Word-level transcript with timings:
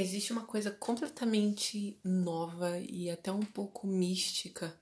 Existe 0.00 0.32
uma 0.32 0.44
coisa 0.44 0.70
completamente 0.70 1.98
nova 2.02 2.78
e 2.78 3.10
até 3.10 3.30
um 3.30 3.42
pouco 3.42 3.86
mística 3.86 4.74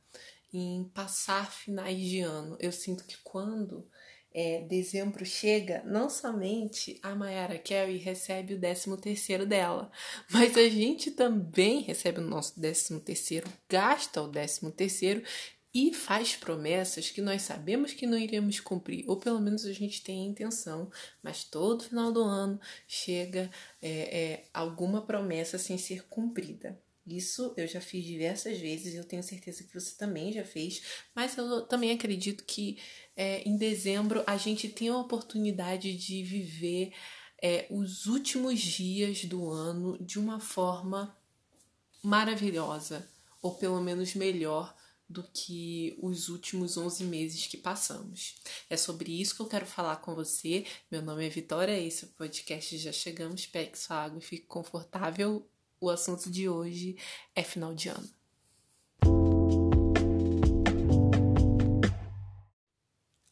em 0.53 0.85
passar 0.95 1.51
finais 1.51 1.99
de 1.99 2.21
ano. 2.21 2.57
Eu 2.61 2.71
sinto 2.71 3.05
que 3.05 3.17
quando 3.25 3.85
é, 4.33 4.61
dezembro 4.61 5.25
chega, 5.27 5.83
não 5.85 6.09
somente 6.09 7.01
a 7.03 7.17
Mayara 7.17 7.59
Carey 7.59 7.97
recebe 7.97 8.55
o 8.55 8.61
13 8.61 8.97
terceiro 8.99 9.45
dela, 9.45 9.91
mas 10.31 10.57
a 10.57 10.69
gente 10.69 11.11
também 11.11 11.81
recebe 11.81 12.21
o 12.21 12.25
nosso 12.25 12.55
13 12.55 13.01
terceiro, 13.01 13.49
gasta 13.69 14.23
o 14.23 14.29
13 14.29 14.71
terceiro 14.71 15.23
e 15.73 15.93
faz 15.93 16.35
promessas 16.35 17.11
que 17.11 17.21
nós 17.21 17.43
sabemos 17.43 17.93
que 17.93 18.07
não 18.07 18.19
iremos 18.19 18.59
cumprir, 18.59 19.05
ou 19.07 19.17
pelo 19.17 19.41
menos 19.41 19.65
a 19.67 19.73
gente 19.73 20.03
tem 20.03 20.23
a 20.23 20.31
intenção, 20.31 20.91
mas 21.23 21.45
todo 21.45 21.85
final 21.85 22.11
do 22.11 22.23
ano 22.23 22.59
chega 22.87 23.51
é, 23.81 23.91
é, 23.91 24.45
alguma 24.53 25.03
promessa 25.03 25.59
sem 25.59 25.77
ser 25.77 26.07
cumprida. 26.09 26.81
Isso 27.07 27.55
eu 27.57 27.67
já 27.67 27.81
fiz 27.81 28.05
diversas 28.05 28.59
vezes, 28.59 28.95
eu 28.95 29.05
tenho 29.05 29.23
certeza 29.23 29.65
que 29.65 29.73
você 29.73 29.97
também 29.97 30.33
já 30.33 30.45
fez, 30.45 30.83
mas 31.15 31.37
eu 31.37 31.63
também 31.63 31.91
acredito 31.91 32.45
que 32.45 32.79
é, 33.17 33.43
em 33.49 33.57
dezembro 33.57 34.23
a 34.27 34.37
gente 34.37 34.69
tem 34.69 34.89
a 34.89 34.99
oportunidade 34.99 35.97
de 35.97 36.23
viver 36.23 36.93
é, 37.43 37.67
os 37.71 38.07
últimos 38.07 38.61
dias 38.61 39.25
do 39.25 39.49
ano 39.51 39.97
de 40.03 40.19
uma 40.19 40.41
forma 40.41 41.17
maravilhosa, 42.03 43.09
ou 43.41 43.55
pelo 43.55 43.81
menos 43.81 44.15
melhor 44.15 44.77
do 45.09 45.23
que 45.23 45.99
os 46.03 46.29
últimos 46.29 46.77
11 46.77 47.05
meses 47.05 47.47
que 47.47 47.57
passamos. 47.57 48.37
É 48.69 48.77
sobre 48.77 49.19
isso 49.19 49.35
que 49.35 49.41
eu 49.41 49.47
quero 49.47 49.65
falar 49.65 49.97
com 49.97 50.15
você. 50.15 50.67
Meu 50.91 51.01
nome 51.01 51.27
é 51.27 51.31
Vitória, 51.31 51.79
esse 51.79 52.05
é 52.05 52.09
o 52.09 52.11
podcast 52.11 52.77
Já 52.77 52.93
Chegamos. 52.93 53.47
Pegue 53.47 53.79
sua 53.79 54.05
água 54.05 54.19
e 54.19 54.23
fique 54.23 54.47
confortável. 54.47 55.49
O 55.81 55.89
assunto 55.89 56.31
de 56.31 56.49
hoje 56.49 56.97
é 57.35 57.43
final 57.43 57.75
de 57.75 57.89
ano. 57.89 58.09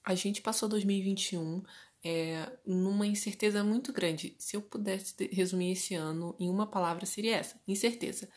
A 0.03 0.15
gente 0.15 0.41
passou 0.41 0.69
2021 0.69 1.63
é, 2.03 2.49
numa 2.65 3.07
incerteza 3.07 3.65
muito 3.65 3.93
grande. 3.93 4.37
Se 4.39 4.57
eu 4.57 4.63
pudesse 4.63 5.15
resumir 5.33 5.73
esse 5.73 5.95
ano 5.95 6.37
em 6.39 6.49
uma 6.49 6.67
palavra, 6.67 7.05
seria 7.05 7.37
essa: 7.37 7.61
incerteza. 7.67 8.29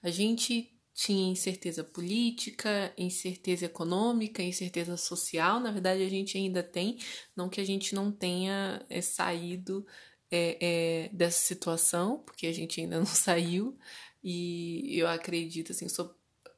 A 0.00 0.08
gente 0.08 0.75
tinha 0.96 1.30
incerteza 1.30 1.84
política, 1.84 2.90
incerteza 2.96 3.66
econômica, 3.66 4.42
incerteza 4.42 4.96
social. 4.96 5.60
Na 5.60 5.70
verdade, 5.70 6.02
a 6.02 6.08
gente 6.08 6.38
ainda 6.38 6.62
tem, 6.62 6.98
não 7.36 7.50
que 7.50 7.60
a 7.60 7.64
gente 7.64 7.94
não 7.94 8.10
tenha 8.10 8.82
é, 8.88 9.02
saído 9.02 9.86
é, 10.30 10.56
é, 10.58 11.08
dessa 11.12 11.38
situação, 11.38 12.20
porque 12.20 12.46
a 12.46 12.52
gente 12.52 12.80
ainda 12.80 12.96
não 12.98 13.04
saiu, 13.04 13.78
e 14.24 14.98
eu 14.98 15.06
acredito, 15.06 15.72
assim, 15.72 15.86
sou 15.86 16.16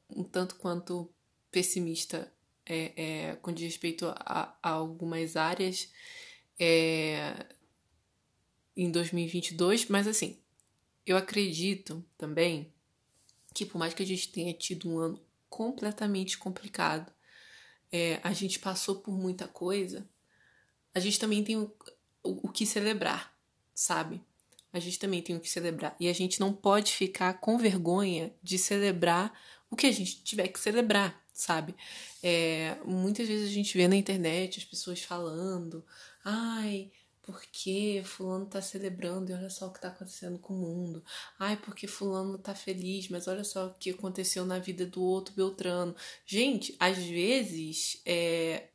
um 0.09 0.23
tanto 0.23 0.55
quanto 0.55 1.11
pessimista 1.51 2.31
é, 2.65 2.93
é, 2.95 3.35
com 3.35 3.51
respeito 3.51 4.07
a, 4.07 4.57
a 4.63 4.69
algumas 4.69 5.35
áreas 5.35 5.91
é, 6.57 7.45
em 8.75 8.89
2022, 8.89 9.87
mas 9.89 10.07
assim, 10.07 10.39
eu 11.05 11.17
acredito 11.17 12.03
também 12.17 12.71
que 13.53 13.65
por 13.65 13.77
mais 13.77 13.93
que 13.93 14.03
a 14.03 14.05
gente 14.05 14.31
tenha 14.31 14.53
tido 14.53 14.89
um 14.89 14.99
ano 14.99 15.21
completamente 15.49 16.37
complicado, 16.37 17.11
é, 17.91 18.19
a 18.23 18.33
gente 18.33 18.59
passou 18.59 18.95
por 18.95 19.17
muita 19.17 19.47
coisa, 19.47 20.07
a 20.93 20.99
gente 20.99 21.19
também 21.19 21.43
tem 21.43 21.57
o, 21.57 21.71
o, 22.23 22.47
o 22.47 22.51
que 22.51 22.65
celebrar, 22.65 23.33
sabe? 23.73 24.21
A 24.71 24.79
gente 24.79 24.99
também 24.99 25.21
tem 25.21 25.35
o 25.35 25.39
que 25.39 25.49
celebrar. 25.49 25.95
E 25.99 26.07
a 26.07 26.13
gente 26.13 26.39
não 26.39 26.53
pode 26.53 26.91
ficar 26.93 27.33
com 27.39 27.57
vergonha 27.57 28.33
de 28.43 28.57
celebrar 28.57 29.33
o 29.69 29.75
que 29.75 29.87
a 29.87 29.91
gente 29.91 30.23
tiver 30.23 30.47
que 30.47 30.59
celebrar, 30.59 31.19
sabe? 31.33 31.75
É, 32.21 32.77
muitas 32.85 33.27
vezes 33.27 33.49
a 33.49 33.53
gente 33.53 33.75
vê 33.75 33.87
na 33.87 33.95
internet 33.95 34.59
as 34.59 34.65
pessoas 34.65 35.01
falando, 35.01 35.83
ai, 36.23 36.91
porque 37.31 38.01
fulano 38.03 38.47
tá 38.47 38.59
celebrando 38.59 39.29
e 39.29 39.35
olha 39.35 39.49
só 39.51 39.67
o 39.67 39.71
que 39.73 39.79
tá 39.79 39.89
acontecendo 39.89 40.39
com 40.39 40.55
o 40.55 40.57
mundo. 40.57 41.03
Ai, 41.37 41.55
porque 41.57 41.85
fulano 41.85 42.39
tá 42.39 42.55
feliz, 42.55 43.07
mas 43.09 43.27
olha 43.27 43.43
só 43.43 43.67
o 43.67 43.73
que 43.75 43.91
aconteceu 43.91 44.45
na 44.45 44.57
vida 44.57 44.85
do 44.85 45.03
outro 45.03 45.35
Beltrano. 45.35 45.95
Gente, 46.25 46.75
às 46.79 46.97
vezes 46.97 48.01
é 48.05 48.69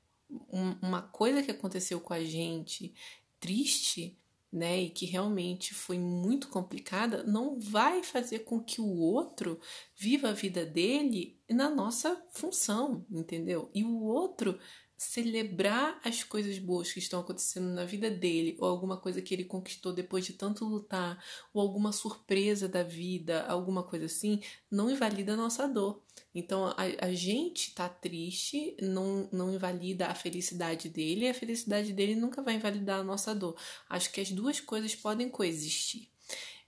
uma 0.50 1.02
coisa 1.02 1.42
que 1.42 1.50
aconteceu 1.50 2.00
com 2.00 2.14
a 2.14 2.22
gente 2.22 2.94
triste, 3.40 4.16
né, 4.52 4.82
e 4.82 4.90
que 4.90 5.04
realmente 5.04 5.74
foi 5.74 5.98
muito 5.98 6.48
complicada, 6.48 7.24
não 7.24 7.58
vai 7.58 8.04
fazer 8.04 8.40
com 8.40 8.62
que 8.62 8.80
o 8.80 8.98
outro 8.98 9.60
viva 9.96 10.28
a 10.28 10.32
vida 10.32 10.64
dele 10.64 11.36
na 11.50 11.68
nossa 11.68 12.24
função, 12.30 13.04
entendeu? 13.10 13.68
E 13.74 13.82
o 13.82 14.04
outro 14.04 14.56
celebrar 15.04 16.00
as 16.02 16.22
coisas 16.24 16.58
boas 16.58 16.92
que 16.92 16.98
estão 16.98 17.20
acontecendo 17.20 17.68
na 17.68 17.84
vida 17.84 18.10
dele, 18.10 18.56
ou 18.58 18.66
alguma 18.66 18.96
coisa 18.96 19.20
que 19.20 19.34
ele 19.34 19.44
conquistou 19.44 19.92
depois 19.92 20.24
de 20.24 20.32
tanto 20.32 20.64
lutar, 20.64 21.22
ou 21.52 21.60
alguma 21.60 21.92
surpresa 21.92 22.68
da 22.68 22.82
vida, 22.82 23.44
alguma 23.46 23.82
coisa 23.82 24.06
assim, 24.06 24.40
não 24.70 24.90
invalida 24.90 25.34
a 25.34 25.36
nossa 25.36 25.68
dor. 25.68 26.02
Então 26.34 26.66
a, 26.66 26.76
a 27.00 27.12
gente 27.12 27.74
tá 27.74 27.88
triste, 27.88 28.76
não, 28.80 29.28
não 29.30 29.52
invalida 29.52 30.06
a 30.06 30.14
felicidade 30.14 30.88
dele, 30.88 31.26
e 31.26 31.28
a 31.28 31.34
felicidade 31.34 31.92
dele 31.92 32.14
nunca 32.14 32.42
vai 32.42 32.54
invalidar 32.54 33.00
a 33.00 33.04
nossa 33.04 33.34
dor. 33.34 33.56
Acho 33.88 34.10
que 34.10 34.20
as 34.20 34.30
duas 34.30 34.58
coisas 34.60 34.94
podem 34.94 35.28
coexistir. 35.28 36.08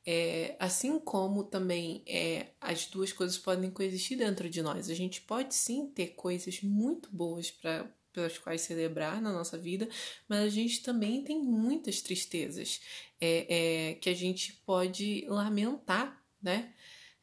É, 0.09 0.55
assim 0.61 1.01
como 1.01 1.43
também 1.43 2.05
é, 2.07 2.51
as 2.61 2.87
duas 2.87 3.13
coisas 3.13 3.37
podem 3.37 3.73
coexistir 3.73 4.17
dentro 4.17 4.49
de 4.49 4.63
nós. 4.63 4.89
A 4.89 4.95
gente 4.95 5.21
pode 5.23 5.53
sim 5.53 5.89
ter 5.89 6.09
coisas 6.09 6.63
muito 6.63 7.11
boas 7.11 7.51
para 7.51 7.91
pelas 8.17 8.39
quais 8.39 8.63
celebrar 8.63 9.21
na 9.21 9.31
nossa 9.31 9.59
vida, 9.59 9.87
mas 10.27 10.41
a 10.41 10.49
gente 10.49 10.83
também 10.83 11.23
tem 11.23 11.39
muitas 11.39 12.01
tristezas 12.01 12.81
é, 13.21 13.91
é, 13.91 13.95
que 13.97 14.09
a 14.09 14.15
gente 14.15 14.55
pode 14.65 15.27
lamentar, 15.29 16.25
né? 16.43 16.73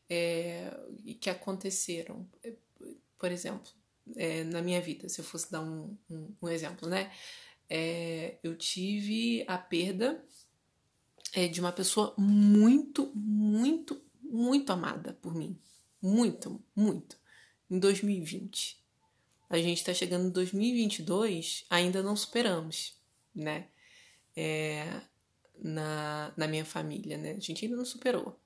É, 0.08 0.72
que 1.20 1.32
aconteceram. 1.32 2.30
Por 3.18 3.32
exemplo, 3.32 3.72
é, 4.16 4.44
na 4.44 4.62
minha 4.62 4.80
vida, 4.80 5.10
se 5.10 5.20
eu 5.20 5.26
fosse 5.26 5.52
dar 5.52 5.62
um, 5.62 5.98
um, 6.08 6.36
um 6.44 6.48
exemplo, 6.48 6.88
né? 6.88 7.12
É, 7.68 8.38
eu 8.44 8.56
tive 8.56 9.44
a 9.48 9.58
perda 9.58 10.24
é, 11.34 11.48
de 11.48 11.60
uma 11.60 11.72
pessoa 11.72 12.14
muito, 12.20 13.12
muito, 13.16 14.00
muito 14.22 14.72
amada 14.72 15.18
por 15.20 15.34
mim. 15.34 15.58
Muito, 16.00 16.64
muito. 16.76 17.18
Em 17.68 17.80
2020 17.80 18.83
a 19.56 19.62
gente 19.62 19.78
está 19.78 19.94
chegando 19.94 20.28
em 20.28 20.32
2022, 20.32 21.66
ainda 21.70 22.02
não 22.02 22.16
superamos, 22.16 22.98
né? 23.36 23.68
É, 24.36 25.02
na, 25.60 26.34
na 26.36 26.48
minha 26.48 26.66
família, 26.66 27.18
né? 27.18 27.32
A 27.32 27.40
gente 27.40 27.66
ainda 27.66 27.78
não 27.78 27.86
superou. 27.86 28.40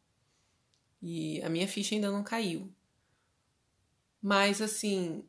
E 1.02 1.42
a 1.44 1.50
minha 1.50 1.68
ficha 1.68 1.96
ainda 1.96 2.12
não 2.12 2.24
caiu. 2.24 2.70
Mas, 4.22 4.62
assim, 4.62 5.24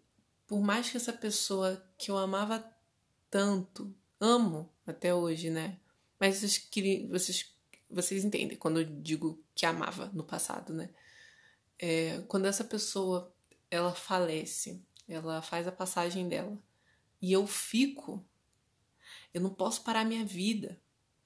por 0.47 0.61
mais 0.61 0.91
que 0.91 0.97
essa 0.97 1.13
pessoa 1.13 1.83
que 1.97 2.11
eu 2.11 2.17
amava 2.17 2.65
tanto, 3.31 3.95
amo 4.19 4.69
até 4.87 5.15
hoje, 5.15 5.51
né? 5.51 5.79
Mas 6.19 6.37
vocês, 6.37 6.69
vocês, 7.09 7.55
vocês 7.89 8.25
entendem 8.25 8.57
quando 8.57 8.81
eu 8.81 8.85
digo 8.85 9.41
que 9.55 9.65
amava 9.65 10.11
no 10.13 10.25
passado, 10.25 10.73
né? 10.73 10.91
É, 11.79 12.21
quando 12.27 12.47
essa 12.47 12.65
pessoa 12.65 13.33
ela 13.71 13.95
falece, 13.95 14.83
ela 15.09 15.41
faz 15.41 15.67
a 15.67 15.73
passagem 15.73 16.29
dela. 16.29 16.57
E 17.21 17.33
eu 17.33 17.47
fico, 17.47 18.25
eu 19.33 19.41
não 19.41 19.51
posso 19.51 19.83
parar 19.83 20.05
minha 20.05 20.25
vida. 20.25 20.79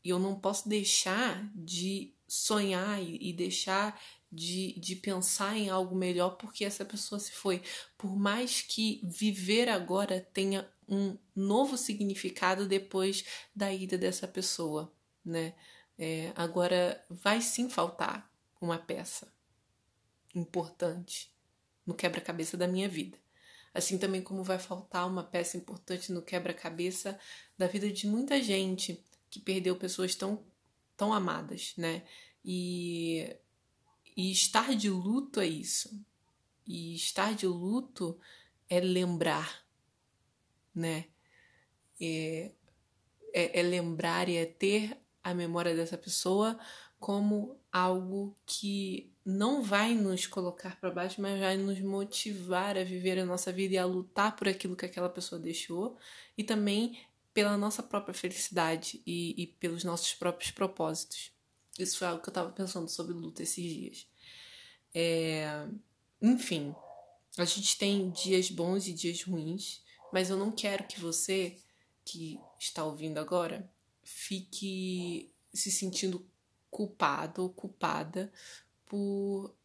E 0.04 0.08
eu 0.08 0.18
não 0.18 0.38
posso 0.38 0.68
deixar 0.68 1.50
de 1.54 2.14
sonhar 2.26 3.00
e, 3.02 3.32
deixar 3.32 4.00
de, 4.30 4.72
de 4.80 4.96
pensar 4.96 5.56
em 5.56 5.68
algo 5.68 5.94
melhor 5.94 6.36
porque 6.36 6.64
essa 6.64 6.84
pessoa 6.84 7.18
se 7.18 7.32
foi. 7.32 7.62
Por 7.98 8.16
mais 8.16 8.62
que 8.62 9.00
viver 9.04 9.68
agora 9.68 10.20
tenha 10.32 10.68
um 10.88 11.16
novo 11.34 11.76
significado 11.76 12.66
depois 12.66 13.24
da 13.54 13.72
ida 13.72 13.98
dessa 13.98 14.26
pessoa, 14.26 14.92
né? 15.24 15.54
É, 15.98 16.32
agora 16.34 17.04
vai 17.08 17.40
sim 17.40 17.68
faltar 17.68 18.28
uma 18.60 18.78
peça 18.78 19.32
importante 20.34 21.30
no 21.86 21.94
quebra-cabeça 21.94 22.56
da 22.56 22.66
minha 22.66 22.88
vida 22.88 23.21
assim 23.74 23.98
também 23.98 24.22
como 24.22 24.44
vai 24.44 24.58
faltar 24.58 25.06
uma 25.06 25.24
peça 25.24 25.56
importante 25.56 26.12
no 26.12 26.22
quebra-cabeça 26.22 27.18
da 27.56 27.66
vida 27.66 27.90
de 27.90 28.06
muita 28.06 28.42
gente 28.42 29.02
que 29.30 29.40
perdeu 29.40 29.76
pessoas 29.76 30.14
tão, 30.14 30.44
tão 30.96 31.12
amadas, 31.12 31.74
né? 31.76 32.02
E, 32.44 33.34
e 34.16 34.30
estar 34.30 34.74
de 34.76 34.90
luto 34.90 35.40
é 35.40 35.46
isso. 35.46 35.98
E 36.66 36.94
estar 36.94 37.34
de 37.34 37.46
luto 37.46 38.18
é 38.68 38.80
lembrar, 38.80 39.64
né? 40.74 41.06
É, 42.00 42.52
é, 43.32 43.60
é 43.60 43.62
lembrar 43.62 44.28
e 44.28 44.36
é 44.36 44.44
ter 44.44 44.98
a 45.22 45.32
memória 45.32 45.74
dessa 45.74 45.96
pessoa 45.96 46.58
como 46.98 47.58
algo 47.72 48.36
que 48.44 49.11
não 49.24 49.62
vai 49.62 49.94
nos 49.94 50.26
colocar 50.26 50.78
para 50.80 50.90
baixo, 50.90 51.20
mas 51.20 51.38
vai 51.38 51.56
nos 51.56 51.80
motivar 51.80 52.76
a 52.76 52.84
viver 52.84 53.18
a 53.18 53.24
nossa 53.24 53.52
vida 53.52 53.74
e 53.74 53.78
a 53.78 53.84
lutar 53.84 54.34
por 54.36 54.48
aquilo 54.48 54.76
que 54.76 54.84
aquela 54.84 55.08
pessoa 55.08 55.40
deixou 55.40 55.96
e 56.36 56.42
também 56.42 57.00
pela 57.32 57.56
nossa 57.56 57.82
própria 57.82 58.14
felicidade 58.14 59.00
e, 59.06 59.42
e 59.42 59.46
pelos 59.46 59.84
nossos 59.84 60.12
próprios 60.14 60.50
propósitos. 60.50 61.30
Isso 61.78 61.98
foi 61.98 62.08
algo 62.08 62.22
que 62.22 62.28
eu 62.28 62.32
estava 62.32 62.50
pensando 62.50 62.88
sobre 62.88 63.14
luta 63.14 63.42
esses 63.42 63.64
dias. 63.64 64.06
É, 64.94 65.66
enfim, 66.20 66.74
a 67.38 67.44
gente 67.44 67.78
tem 67.78 68.10
dias 68.10 68.50
bons 68.50 68.86
e 68.86 68.92
dias 68.92 69.22
ruins, 69.22 69.82
mas 70.12 70.28
eu 70.28 70.36
não 70.36 70.50
quero 70.50 70.84
que 70.84 71.00
você 71.00 71.56
que 72.04 72.38
está 72.58 72.84
ouvindo 72.84 73.18
agora 73.18 73.70
fique 74.02 75.32
se 75.54 75.70
sentindo 75.70 76.26
culpado 76.70 77.42
ou 77.42 77.50
culpada 77.50 78.32
por 78.92 79.56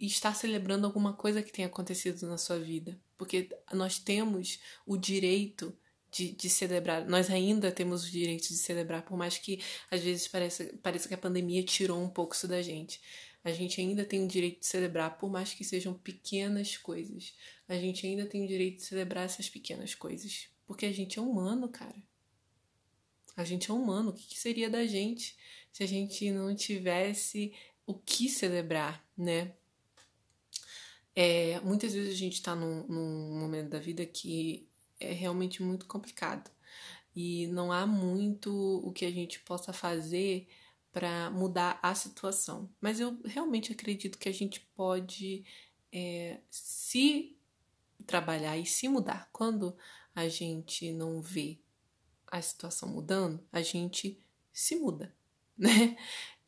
estar 0.00 0.34
celebrando 0.34 0.84
alguma 0.84 1.12
coisa 1.12 1.44
que 1.44 1.52
tenha 1.52 1.68
acontecido 1.68 2.26
na 2.26 2.36
sua 2.36 2.58
vida. 2.58 3.00
Porque 3.16 3.48
nós 3.72 4.00
temos 4.00 4.58
o 4.84 4.96
direito 4.96 5.72
de, 6.10 6.32
de, 6.32 6.50
celebrar. 6.50 7.06
Nós 7.06 7.30
ainda 7.30 7.70
temos 7.70 8.04
o 8.04 8.10
direito 8.10 8.48
de 8.48 8.56
celebrar, 8.56 9.04
por 9.04 9.16
mais 9.16 9.38
que 9.38 9.62
às 9.88 10.00
vezes 10.00 10.26
pareça, 10.26 10.64
pareça 10.82 11.06
que 11.06 11.14
a 11.14 11.18
pandemia 11.18 11.62
tirou 11.62 12.02
um 12.02 12.08
pouco 12.08 12.34
isso 12.34 12.48
da 12.48 12.60
gente. 12.60 13.00
A 13.44 13.52
gente 13.52 13.80
ainda 13.80 14.04
tem 14.04 14.24
o 14.24 14.28
direito 14.28 14.58
de 14.58 14.66
celebrar, 14.66 15.16
por 15.18 15.30
mais 15.30 15.54
que 15.54 15.62
sejam 15.62 15.94
pequenas 15.94 16.76
coisas. 16.76 17.32
A 17.68 17.76
gente 17.76 18.08
ainda 18.08 18.26
tem 18.26 18.44
o 18.44 18.48
direito 18.48 18.78
de 18.78 18.86
celebrar 18.86 19.24
essas 19.24 19.48
pequenas 19.48 19.94
coisas. 19.94 20.48
Porque 20.66 20.84
a 20.84 20.92
gente 20.92 21.16
é 21.16 21.22
humano, 21.22 21.68
cara. 21.68 22.02
A 23.36 23.44
gente 23.44 23.70
é 23.70 23.72
humano. 23.72 24.10
O 24.10 24.14
que, 24.14 24.26
que 24.26 24.38
seria 24.38 24.68
da 24.68 24.84
gente 24.84 25.36
se 25.72 25.84
a 25.84 25.86
gente 25.86 26.28
não 26.32 26.56
tivesse 26.56 27.52
o 27.86 27.94
que 27.94 28.28
celebrar, 28.28 29.04
né? 29.16 29.54
É, 31.14 31.60
muitas 31.60 31.94
vezes 31.94 32.12
a 32.12 32.18
gente 32.18 32.34
está 32.34 32.54
num, 32.54 32.86
num 32.86 33.38
momento 33.38 33.70
da 33.70 33.78
vida 33.78 34.04
que 34.04 34.68
é 35.00 35.12
realmente 35.12 35.62
muito 35.62 35.86
complicado 35.86 36.50
e 37.14 37.46
não 37.46 37.72
há 37.72 37.86
muito 37.86 38.52
o 38.84 38.92
que 38.92 39.06
a 39.06 39.10
gente 39.10 39.40
possa 39.40 39.72
fazer 39.72 40.46
para 40.92 41.30
mudar 41.30 41.78
a 41.82 41.94
situação. 41.94 42.68
Mas 42.80 43.00
eu 43.00 43.18
realmente 43.24 43.72
acredito 43.72 44.18
que 44.18 44.28
a 44.28 44.32
gente 44.32 44.60
pode 44.74 45.44
é, 45.92 46.40
se 46.50 47.36
trabalhar 48.06 48.58
e 48.58 48.66
se 48.66 48.88
mudar. 48.88 49.28
Quando 49.32 49.76
a 50.14 50.28
gente 50.28 50.92
não 50.92 51.22
vê 51.22 51.58
a 52.26 52.40
situação 52.42 52.88
mudando, 52.88 53.42
a 53.52 53.62
gente 53.62 54.18
se 54.52 54.76
muda, 54.76 55.14
né? 55.56 55.96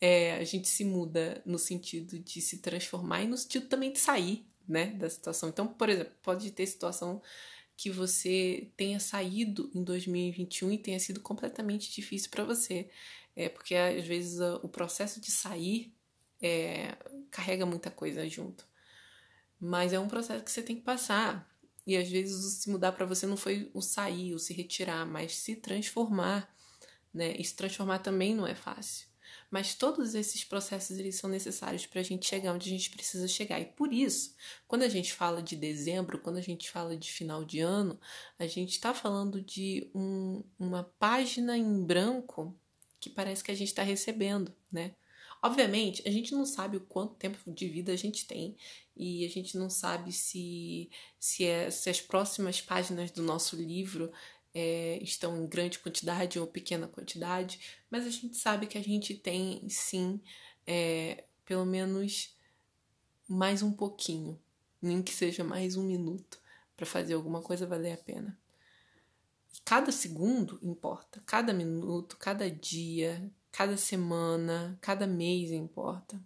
É, 0.00 0.35
a 0.37 0.45
gente 0.45 0.69
se 0.69 0.85
muda 0.85 1.43
no 1.45 1.59
sentido 1.59 2.19
de 2.19 2.41
se 2.41 2.59
transformar 2.59 3.23
e 3.23 3.27
no 3.27 3.37
sentido 3.37 3.67
também 3.67 3.93
de 3.93 3.99
sair, 3.99 4.47
né, 4.67 4.87
da 4.93 5.11
situação. 5.11 5.49
Então, 5.49 5.67
por 5.67 5.89
exemplo, 5.89 6.12
pode 6.23 6.50
ter 6.53 6.67
situação 6.67 7.21
que 7.77 7.91
você 7.91 8.71
tenha 8.77 9.00
saído 9.00 9.71
em 9.75 9.83
2021 9.83 10.73
e 10.73 10.79
tenha 10.79 11.00
sido 11.00 11.21
completamente 11.21 11.93
difícil 11.93 12.31
para 12.31 12.45
você 12.45 12.89
é 13.39 13.49
porque 13.49 13.77
às 13.77 14.05
vezes 14.05 14.41
o 14.41 14.69
processo 14.69 15.21
de 15.21 15.31
sair 15.31 15.95
é, 16.43 16.97
carrega 17.31 17.65
muita 17.65 17.89
coisa 17.89 18.29
junto. 18.29 18.67
Mas 19.61 19.93
é 19.93 20.00
um 20.00 20.09
processo 20.09 20.43
que 20.43 20.50
você 20.50 20.61
tem 20.61 20.75
que 20.75 20.83
passar. 20.83 21.49
E 21.87 21.97
às 21.97 22.09
vezes 22.09 22.45
o 22.45 22.50
se 22.50 22.69
mudar 22.69 22.91
para 22.91 23.06
você 23.06 23.27
não 23.27 23.37
foi 23.37 23.71
o 23.73 23.81
sair, 23.81 24.35
o 24.35 24.41
se 24.41 24.53
retirar, 24.53 25.06
mas 25.06 25.37
se 25.37 25.55
transformar. 25.55 26.53
Né? 27.15 27.37
E 27.39 27.45
se 27.45 27.55
transformar 27.55 28.00
também 28.00 28.35
não 28.35 28.45
é 28.45 28.56
fácil. 28.56 29.06
Mas 29.50 29.75
todos 29.75 30.15
esses 30.15 30.45
processos 30.45 30.99
eles 30.99 31.17
são 31.17 31.31
necessários 31.31 31.87
para 31.87 32.00
a 32.00 32.05
gente 32.05 32.27
chegar 32.27 32.53
onde 32.53 32.69
a 32.69 32.73
gente 32.73 32.91
precisa 32.91 33.27
chegar. 33.27 33.59
E 33.59 33.65
por 33.65 33.93
isso, 33.93 34.35
quando 34.67 34.83
a 34.83 34.89
gente 34.89 35.12
fala 35.15 35.43
de 35.43 35.56
dezembro, 35.56 36.19
quando 36.19 36.37
a 36.37 36.43
gente 36.43 36.71
fala 36.71 36.97
de 36.97 37.11
final 37.11 37.45
de 37.45 37.61
ano, 37.61 37.99
a 38.39 38.47
gente 38.47 38.73
está 38.73 38.93
falando 38.93 39.41
de 39.41 39.91
um, 39.95 40.45
uma 40.59 40.85
página 40.99 41.56
em 41.56 41.83
branco 41.83 42.55
que 43.00 43.09
parece 43.09 43.43
que 43.43 43.50
a 43.50 43.55
gente 43.55 43.69
está 43.69 43.83
recebendo, 43.83 44.55
né? 44.71 44.95
Obviamente, 45.41 46.03
a 46.05 46.11
gente 46.11 46.33
não 46.33 46.45
sabe 46.45 46.77
o 46.77 46.81
quanto 46.81 47.15
tempo 47.15 47.39
de 47.47 47.69
vida 47.69 47.93
a 47.93 47.97
gente 47.97 48.27
tem 48.27 48.56
e 48.97 49.25
a 49.25 49.29
gente 49.29 49.56
não 49.56 49.71
sabe 49.71 50.11
se, 50.12 50.91
se, 51.19 51.45
é, 51.45 51.71
se 51.71 51.89
as 51.89 52.00
próximas 52.00 52.61
páginas 52.61 53.12
do 53.12 53.23
nosso 53.23 53.55
livro 53.55 54.12
é, 54.59 54.99
estão 55.01 55.41
em 55.41 55.47
grande 55.47 55.79
quantidade 55.79 56.41
ou 56.41 56.45
pequena 56.45 56.89
quantidade, 56.89 57.61
mas 57.89 58.05
a 58.05 58.11
gente 58.11 58.37
sabe 58.37 58.67
que 58.67 58.77
a 58.77 58.83
gente 58.83 59.15
tem 59.15 59.69
sim, 59.69 60.21
é, 60.67 61.25
pelo 61.45 61.65
menos 61.65 62.37
mais 63.29 63.63
um 63.63 63.71
pouquinho, 63.71 64.37
nem 64.83 65.01
que 65.01 65.15
seja 65.15 65.45
mais 65.45 65.77
um 65.77 65.85
minuto, 65.85 66.41
para 66.77 66.85
fazer 66.85 67.15
alguma 67.15 67.41
coisa 67.41 67.69
valer 67.69 67.93
a 67.93 67.97
pena. 67.99 68.37
Cada 69.65 69.93
segundo 69.93 70.59
importa, 70.61 71.23
cada 71.25 71.53
minuto, 71.53 72.17
cada 72.17 72.51
dia, 72.51 73.31
cada 73.53 73.77
semana, 73.77 74.77
cada 74.81 75.07
mês 75.07 75.53
importa. 75.53 76.21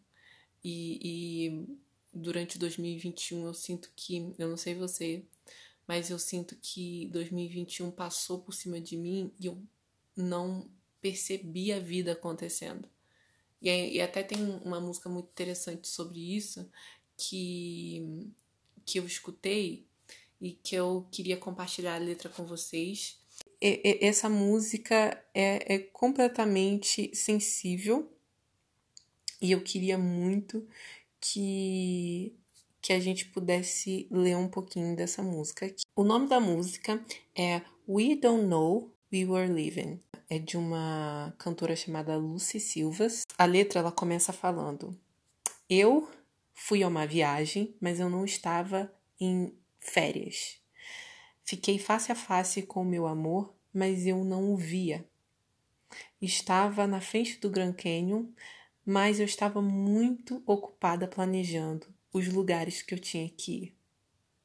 E, 0.64 0.99
e 1.02 1.76
durante 2.14 2.58
2021 2.58 3.44
eu 3.44 3.52
sinto 3.52 3.93
que, 3.94 4.34
eu 4.38 4.49
não 4.49 4.56
sei 4.56 4.75
você, 4.75 5.23
mas 5.87 6.11
eu 6.11 6.19
sinto 6.19 6.56
que 6.56 7.08
2021 7.08 7.90
passou 7.90 8.40
por 8.40 8.52
cima 8.52 8.81
de 8.81 8.96
mim 8.96 9.32
e 9.38 9.46
eu 9.46 9.61
não 10.17 10.70
percebi 11.00 11.73
a 11.73 11.79
vida 11.79 12.12
acontecendo. 12.12 12.88
E, 13.61 13.96
e 13.96 14.00
até 14.00 14.23
tem 14.23 14.38
uma 14.64 14.81
música 14.81 15.08
muito 15.08 15.29
interessante 15.31 15.88
sobre 15.88 16.19
isso 16.37 16.70
que, 17.17 18.31
que 18.84 18.99
eu 18.99 19.06
escutei 19.06 19.87
e 20.40 20.52
que 20.52 20.75
eu 20.75 21.06
queria 21.11 21.37
compartilhar 21.37 21.94
a 21.94 21.99
letra 21.99 22.29
com 22.29 22.44
vocês 22.44 23.23
essa 24.00 24.29
música 24.29 25.25
é, 25.32 25.75
é 25.75 25.79
completamente 25.79 27.14
sensível 27.14 28.12
e 29.40 29.52
eu 29.52 29.62
queria 29.62 29.96
muito 29.96 30.67
que 31.20 32.37
que 32.82 32.93
a 32.93 32.99
gente 32.99 33.26
pudesse 33.26 34.08
ler 34.11 34.37
um 34.37 34.49
pouquinho 34.49 34.96
dessa 34.96 35.23
música 35.23 35.67
aqui. 35.67 35.84
O 35.94 36.02
nome 36.02 36.26
da 36.26 36.40
música 36.40 37.00
é 37.32 37.62
We 37.88 38.17
Don't 38.17 38.44
Know 38.44 38.93
We 39.12 39.25
Were 39.25 39.50
Living. 39.50 40.00
É 40.29 40.38
de 40.38 40.56
uma 40.56 41.32
cantora 41.38 41.76
chamada 41.76 42.17
Lucy 42.17 42.58
Silvas. 42.58 43.23
A 43.38 43.44
letra 43.44 43.79
ela 43.79 43.93
começa 43.93 44.32
falando: 44.32 44.99
Eu 45.70 46.11
fui 46.52 46.82
a 46.82 46.89
uma 46.89 47.06
viagem, 47.06 47.77
mas 47.81 48.01
eu 48.01 48.10
não 48.10 48.24
estava 48.24 48.93
em 49.20 49.55
férias. 49.79 50.58
Fiquei 51.44 51.79
face 51.79 52.10
a 52.10 52.17
face 52.17 52.62
com 52.62 52.82
o 52.82 52.84
meu 52.84 53.06
amor, 53.06 53.55
mas 53.72 54.06
eu 54.06 54.24
não 54.24 54.53
o 54.53 54.56
via. 54.56 55.06
Estava 56.20 56.86
na 56.86 57.01
frente 57.01 57.39
do 57.39 57.51
Grand 57.51 57.74
Canyon, 57.74 58.27
mas 58.84 59.20
eu 59.20 59.27
estava 59.27 59.60
muito 59.60 60.43
ocupada 60.46 61.06
planejando 61.06 61.86
os 62.12 62.28
lugares 62.28 62.82
que 62.82 62.94
eu 62.94 62.98
tinha 62.98 63.28
que 63.28 63.52
ir. 63.52 63.76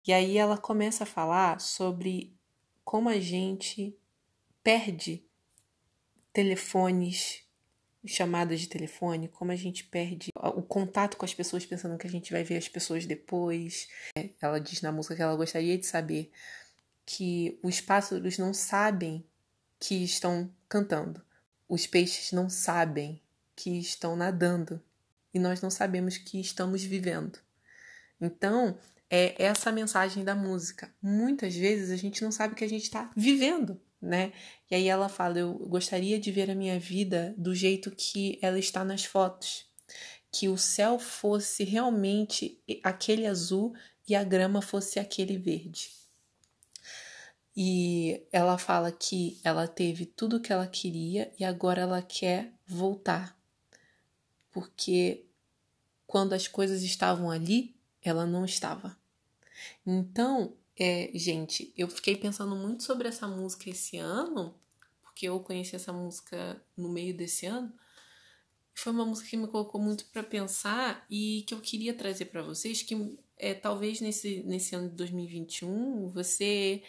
E 0.07 0.13
aí 0.13 0.37
ela 0.37 0.57
começa 0.57 1.03
a 1.03 1.07
falar 1.07 1.59
sobre 1.59 2.33
como 2.83 3.09
a 3.09 3.19
gente 3.19 3.97
perde 4.63 5.25
telefones, 6.31 7.43
chamadas 8.05 8.61
de 8.61 8.69
telefone, 8.69 9.27
como 9.27 9.51
a 9.51 9.55
gente 9.55 9.83
perde 9.83 10.29
o 10.35 10.61
contato 10.61 11.17
com 11.17 11.25
as 11.25 11.33
pessoas 11.33 11.65
pensando 11.65 11.97
que 11.97 12.07
a 12.07 12.09
gente 12.09 12.31
vai 12.31 12.43
ver 12.43 12.57
as 12.57 12.69
pessoas 12.69 13.05
depois. 13.05 13.89
Ela 14.41 14.59
diz 14.59 14.81
na 14.81 14.91
música 14.91 15.15
que 15.15 15.21
ela 15.21 15.35
gostaria 15.35 15.77
de 15.77 15.85
saber 15.85 16.31
que 17.05 17.59
os 17.61 17.81
pássaros 17.81 18.37
não 18.37 18.53
sabem 18.53 19.25
que 19.79 20.03
estão 20.03 20.49
cantando, 20.69 21.21
os 21.67 21.85
peixes 21.85 22.31
não 22.31 22.49
sabem 22.49 23.21
que 23.55 23.79
estão 23.79 24.15
nadando 24.15 24.81
e 25.33 25.39
nós 25.39 25.61
não 25.61 25.69
sabemos 25.69 26.17
que 26.17 26.39
estamos 26.39 26.83
vivendo. 26.83 27.39
Então, 28.19 28.77
é 29.09 29.41
essa 29.41 29.71
mensagem 29.71 30.23
da 30.23 30.35
música. 30.35 30.93
Muitas 31.01 31.55
vezes 31.55 31.91
a 31.91 31.95
gente 31.95 32.23
não 32.23 32.31
sabe 32.31 32.55
que 32.55 32.63
a 32.63 32.69
gente 32.69 32.83
está 32.83 33.11
vivendo, 33.15 33.79
né? 34.01 34.33
E 34.69 34.75
aí 34.75 34.87
ela 34.87 35.09
fala: 35.09 35.39
Eu 35.39 35.53
gostaria 35.53 36.19
de 36.19 36.31
ver 36.31 36.51
a 36.51 36.55
minha 36.55 36.79
vida 36.79 37.33
do 37.37 37.55
jeito 37.55 37.91
que 37.91 38.37
ela 38.41 38.59
está 38.59 38.83
nas 38.83 39.05
fotos. 39.05 39.65
Que 40.31 40.49
o 40.49 40.57
céu 40.57 40.99
fosse 40.99 41.63
realmente 41.63 42.61
aquele 42.83 43.25
azul 43.25 43.73
e 44.07 44.13
a 44.13 44.23
grama 44.23 44.61
fosse 44.61 44.99
aquele 44.99 45.37
verde. 45.37 45.89
E 47.55 48.21
ela 48.31 48.57
fala 48.57 48.91
que 48.91 49.39
ela 49.43 49.67
teve 49.67 50.05
tudo 50.05 50.37
o 50.37 50.39
que 50.39 50.53
ela 50.53 50.67
queria 50.67 51.31
e 51.39 51.43
agora 51.43 51.81
ela 51.81 52.01
quer 52.01 52.53
voltar. 52.67 53.35
Porque 54.51 55.25
quando 56.05 56.33
as 56.33 56.47
coisas 56.47 56.83
estavam 56.83 57.31
ali, 57.31 57.76
ela 58.01 58.25
não 58.25 58.45
estava. 58.45 58.97
Então, 59.85 60.55
é, 60.77 61.11
gente, 61.15 61.73
eu 61.75 61.87
fiquei 61.87 62.15
pensando 62.15 62.55
muito 62.55 62.83
sobre 62.83 63.07
essa 63.07 63.27
música 63.27 63.69
esse 63.69 63.97
ano, 63.97 64.53
porque 65.01 65.27
eu 65.27 65.39
conheci 65.39 65.75
essa 65.75 65.91
música 65.91 66.61
no 66.75 66.89
meio 66.89 67.15
desse 67.15 67.45
ano. 67.45 67.73
Foi 68.75 68.93
uma 68.93 69.05
música 69.05 69.29
que 69.29 69.37
me 69.37 69.47
colocou 69.47 69.81
muito 69.81 70.05
para 70.05 70.21
pensar 70.21 71.05
e 71.09 71.43
que 71.47 71.53
eu 71.53 71.59
queria 71.59 71.93
trazer 71.93 72.25
para 72.25 72.43
vocês 72.43 72.83
que 72.83 73.17
é, 73.35 73.55
talvez 73.55 74.01
nesse, 74.01 74.43
nesse 74.43 74.75
ano 74.75 74.89
de 74.89 74.95
2021 74.95 76.11
você 76.11 76.83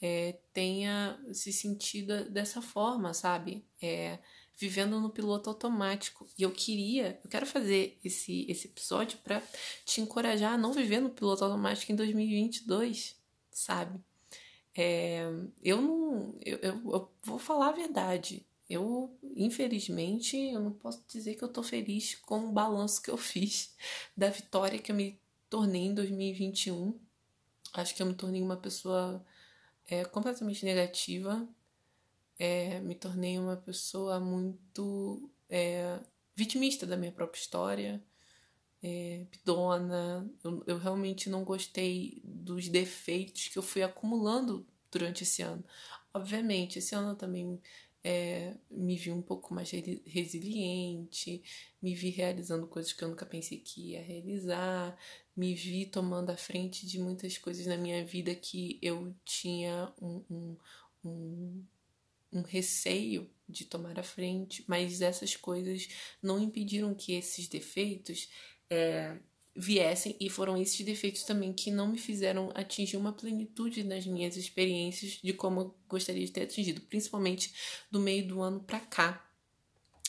é, 0.00 0.38
tenha 0.52 1.18
se 1.32 1.52
sentido 1.52 2.28
dessa 2.28 2.60
forma, 2.60 3.14
sabe? 3.14 3.64
É, 3.80 4.18
vivendo 4.56 5.00
no 5.00 5.10
piloto 5.10 5.50
automático. 5.50 6.28
E 6.38 6.42
eu 6.42 6.50
queria, 6.50 7.20
eu 7.24 7.30
quero 7.30 7.46
fazer 7.46 7.98
esse, 8.04 8.46
esse 8.48 8.68
episódio 8.68 9.18
para 9.18 9.42
te 9.84 10.00
encorajar 10.00 10.54
a 10.54 10.58
não 10.58 10.72
viver 10.72 11.00
no 11.00 11.10
piloto 11.10 11.44
automático 11.44 11.92
em 11.92 11.96
2022, 11.96 13.16
sabe? 13.50 14.00
É, 14.74 15.24
eu 15.62 15.80
não. 15.80 16.34
Eu, 16.44 16.58
eu, 16.58 16.72
eu, 16.92 17.12
vou 17.22 17.38
falar 17.38 17.68
a 17.68 17.72
verdade. 17.72 18.46
Eu, 18.68 19.14
infelizmente, 19.36 20.36
eu 20.36 20.60
não 20.60 20.72
posso 20.72 21.04
dizer 21.06 21.34
que 21.34 21.42
eu 21.44 21.48
tô 21.48 21.62
feliz 21.62 22.14
com 22.14 22.48
o 22.48 22.52
balanço 22.52 23.02
que 23.02 23.10
eu 23.10 23.16
fiz 23.18 23.74
da 24.16 24.30
vitória 24.30 24.78
que 24.78 24.90
eu 24.90 24.96
me 24.96 25.20
tornei 25.50 25.82
em 25.82 25.94
2021. 25.94 26.98
Acho 27.74 27.94
que 27.94 28.02
eu 28.02 28.06
me 28.06 28.14
tornei 28.14 28.42
uma 28.42 28.56
pessoa 28.56 29.24
é, 29.86 30.04
completamente 30.04 30.64
negativa. 30.64 31.46
É, 32.44 32.80
me 32.80 32.96
tornei 32.96 33.38
uma 33.38 33.56
pessoa 33.56 34.18
muito 34.18 35.30
é, 35.48 36.00
vitimista 36.34 36.84
da 36.84 36.96
minha 36.96 37.12
própria 37.12 37.38
história, 37.38 38.02
é. 38.82 39.24
Eu, 40.42 40.64
eu 40.66 40.78
realmente 40.78 41.30
não 41.30 41.44
gostei 41.44 42.20
dos 42.24 42.68
defeitos 42.68 43.46
que 43.46 43.56
eu 43.56 43.62
fui 43.62 43.82
acumulando 43.82 44.66
durante 44.90 45.22
esse 45.22 45.40
ano. 45.40 45.64
Obviamente, 46.12 46.80
esse 46.80 46.94
ano 46.96 47.10
eu 47.10 47.16
também 47.16 47.60
é, 48.02 48.56
me 48.68 48.96
vi 48.96 49.12
um 49.12 49.22
pouco 49.22 49.54
mais 49.54 49.70
resiliente, 49.70 51.42
me 51.80 51.94
vi 51.94 52.10
realizando 52.10 52.66
coisas 52.66 52.92
que 52.92 53.04
eu 53.04 53.08
nunca 53.08 53.24
pensei 53.24 53.58
que 53.58 53.92
ia 53.92 54.02
realizar, 54.02 54.98
me 55.36 55.54
vi 55.54 55.86
tomando 55.86 56.30
a 56.30 56.36
frente 56.36 56.86
de 56.86 56.98
muitas 56.98 57.38
coisas 57.38 57.66
na 57.66 57.76
minha 57.76 58.04
vida 58.04 58.34
que 58.34 58.80
eu 58.82 59.14
tinha 59.24 59.92
um, 60.02 60.24
um, 60.28 60.56
um, 61.04 61.64
um 62.32 62.42
receio 62.42 63.30
de 63.48 63.64
tomar 63.64 63.98
a 63.98 64.02
frente, 64.02 64.64
mas 64.66 65.02
essas 65.02 65.36
coisas 65.36 65.88
não 66.22 66.40
impediram 66.40 66.94
que 66.94 67.12
esses 67.12 67.46
defeitos 67.48 68.28
é, 68.70 69.18
viessem 69.54 70.16
e 70.18 70.30
foram 70.30 70.56
esses 70.56 70.80
defeitos 70.84 71.24
também 71.24 71.52
que 71.52 71.70
não 71.70 71.88
me 71.88 71.98
fizeram 71.98 72.50
atingir 72.54 72.96
uma 72.96 73.12
plenitude 73.12 73.84
nas 73.84 74.06
minhas 74.06 74.36
experiências 74.36 75.18
de 75.22 75.32
como 75.32 75.60
eu 75.60 75.76
gostaria 75.88 76.24
de 76.24 76.32
ter 76.32 76.42
atingido, 76.42 76.80
principalmente 76.82 77.52
do 77.90 78.00
meio 78.00 78.26
do 78.26 78.40
ano 78.40 78.60
para 78.60 78.80
cá. 78.80 79.28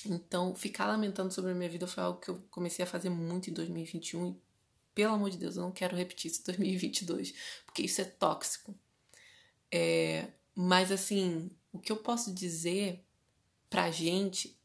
Então, 0.06 0.56
ficar 0.56 0.88
lamentando 0.88 1.34
sobre 1.34 1.51
a 1.51 1.56
minha 1.56 1.70
vida 1.70 1.88
foi 1.88 2.03
algo 2.03 2.20
que 2.20 2.30
eu 2.30 2.42
comecei 2.50 2.84
a 2.84 2.88
fazer 2.88 3.10
muito 3.10 3.50
em 3.50 3.53
2021 3.53 4.30
e, 4.30 4.36
pelo 4.94 5.13
amor 5.13 5.30
de 5.30 5.38
Deus, 5.38 5.56
eu 5.56 5.63
não 5.63 5.72
quero 5.72 5.96
repetir 5.96 6.30
isso 6.30 6.42
em 6.42 6.46
2022, 6.46 7.34
porque 7.65 7.82
isso 7.84 8.00
é 8.01 8.06
tóxico. 8.06 8.75
É, 9.72 10.27
mas, 10.53 10.92
assim, 10.92 11.50
o 11.74 11.80
que 11.80 11.92
eu 11.92 11.98
posso 11.98 12.34
dizer 12.34 13.03
pra 13.70 13.92
gente 13.92 14.58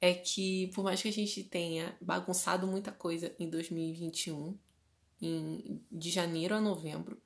é 0.00 0.12
que, 0.12 0.68
por 0.68 0.84
mais 0.84 1.00
que 1.00 1.08
a 1.08 1.12
gente 1.12 1.42
tenha 1.44 1.96
bagunçado 2.00 2.66
muita 2.66 2.92
coisa 2.92 3.34
em 3.38 3.48
2021, 3.48 4.56
em, 5.22 5.82
de 5.90 6.10
janeiro 6.10 6.54
a 6.54 6.60
novembro, 6.60 7.20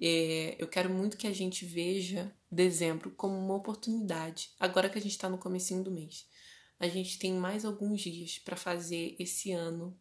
é, 0.00 0.56
eu 0.58 0.66
quero 0.66 0.90
muito 0.90 1.16
que 1.16 1.26
a 1.26 1.32
gente 1.32 1.64
veja 1.64 2.32
dezembro 2.50 3.10
como 3.12 3.36
uma 3.38 3.54
oportunidade, 3.54 4.50
agora 4.58 4.88
que 4.88 4.98
a 4.98 5.00
gente 5.00 5.12
está 5.12 5.28
no 5.28 5.38
comecinho 5.38 5.82
do 5.82 5.90
mês. 5.90 6.28
A 6.80 6.88
gente 6.88 7.18
tem 7.18 7.32
mais 7.34 7.64
alguns 7.64 8.00
dias 8.00 8.38
para 8.38 8.56
fazer 8.56 9.16
esse 9.18 9.52
ano 9.52 9.98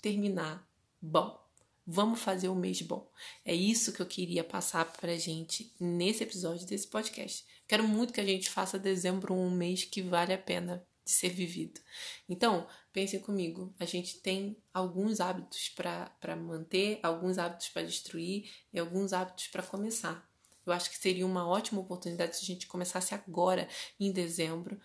terminar 0.00 0.68
bom. 1.00 1.47
Vamos 1.90 2.20
fazer 2.20 2.50
o 2.50 2.54
mês 2.54 2.82
bom. 2.82 3.10
É 3.46 3.54
isso 3.54 3.94
que 3.94 4.02
eu 4.02 4.04
queria 4.04 4.44
passar 4.44 4.92
pra 4.92 5.16
gente 5.16 5.72
nesse 5.80 6.22
episódio 6.22 6.66
desse 6.66 6.86
podcast. 6.86 7.46
Quero 7.66 7.88
muito 7.88 8.12
que 8.12 8.20
a 8.20 8.26
gente 8.26 8.50
faça 8.50 8.78
dezembro 8.78 9.32
um 9.32 9.50
mês 9.50 9.84
que 9.84 10.02
vale 10.02 10.34
a 10.34 10.38
pena 10.38 10.86
de 11.02 11.10
ser 11.10 11.30
vivido. 11.30 11.80
Então, 12.28 12.68
pensem 12.92 13.18
comigo, 13.18 13.74
a 13.80 13.86
gente 13.86 14.18
tem 14.18 14.54
alguns 14.74 15.18
hábitos 15.18 15.70
para 15.70 16.36
manter, 16.36 17.00
alguns 17.02 17.38
hábitos 17.38 17.70
para 17.70 17.86
destruir 17.86 18.50
e 18.70 18.78
alguns 18.78 19.14
hábitos 19.14 19.46
para 19.46 19.62
começar. 19.62 20.30
Eu 20.66 20.74
acho 20.74 20.90
que 20.90 20.98
seria 20.98 21.24
uma 21.24 21.48
ótima 21.48 21.80
oportunidade 21.80 22.36
se 22.36 22.42
a 22.42 22.46
gente 22.46 22.66
começasse 22.66 23.14
agora, 23.14 23.66
em 23.98 24.12
dezembro, 24.12 24.78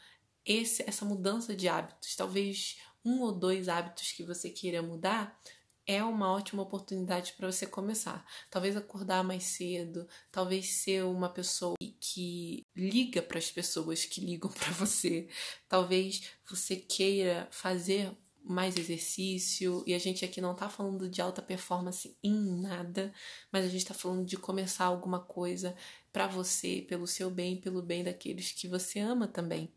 esse, 0.45 0.81
essa 0.87 1.03
mudança 1.03 1.53
de 1.53 1.67
hábitos. 1.67 2.15
Talvez 2.15 2.77
um 3.03 3.19
ou 3.19 3.33
dois 3.33 3.67
hábitos 3.67 4.13
que 4.13 4.23
você 4.23 4.49
queira 4.49 4.81
mudar, 4.81 5.37
é 5.85 6.03
uma 6.03 6.31
ótima 6.31 6.63
oportunidade 6.63 7.33
para 7.33 7.51
você 7.51 7.65
começar. 7.65 8.25
Talvez 8.49 8.75
acordar 8.75 9.23
mais 9.23 9.43
cedo, 9.43 10.07
talvez 10.31 10.69
ser 10.69 11.03
uma 11.03 11.29
pessoa 11.29 11.75
que 11.99 12.65
liga 12.75 13.21
para 13.21 13.37
as 13.37 13.51
pessoas 13.51 14.05
que 14.05 14.21
ligam 14.21 14.51
para 14.51 14.71
você. 14.71 15.27
Talvez 15.67 16.29
você 16.49 16.75
queira 16.75 17.47
fazer 17.51 18.15
mais 18.43 18.75
exercício 18.75 19.83
e 19.87 19.93
a 19.93 19.99
gente 19.99 20.25
aqui 20.25 20.41
não 20.41 20.53
tá 20.53 20.67
falando 20.67 21.09
de 21.09 21.21
alta 21.21 21.41
performance 21.41 22.17
em 22.21 22.61
nada, 22.61 23.13
mas 23.51 23.65
a 23.65 23.69
gente 23.69 23.85
tá 23.85 23.93
falando 23.93 24.25
de 24.25 24.35
começar 24.35 24.85
alguma 24.85 25.19
coisa 25.19 25.75
para 26.11 26.27
você, 26.27 26.85
pelo 26.87 27.07
seu 27.07 27.31
bem, 27.31 27.59
pelo 27.59 27.81
bem 27.81 28.03
daqueles 28.03 28.51
que 28.51 28.67
você 28.67 28.99
ama 28.99 29.27
também. 29.27 29.71